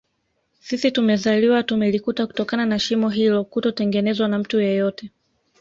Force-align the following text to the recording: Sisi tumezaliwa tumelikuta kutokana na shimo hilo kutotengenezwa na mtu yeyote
Sisi 0.59 0.91
tumezaliwa 0.91 1.63
tumelikuta 1.63 2.27
kutokana 2.27 2.65
na 2.65 2.79
shimo 2.79 3.09
hilo 3.09 3.43
kutotengenezwa 3.45 4.27
na 4.27 4.39
mtu 4.39 4.59
yeyote 4.61 5.11